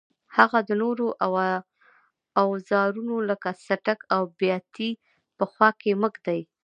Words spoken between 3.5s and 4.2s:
څټک